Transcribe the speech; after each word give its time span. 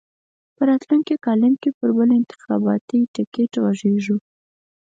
په 0.55 0.61
راتلونکي 0.69 1.15
کالم 1.25 1.53
کې 1.61 1.69
پر 1.77 1.89
بل 1.97 2.09
انتخاباتي 2.19 2.99
ټکټ 3.13 3.51
غږېږو. 3.63 4.17